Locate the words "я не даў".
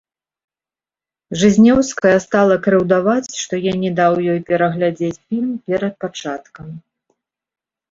3.67-4.13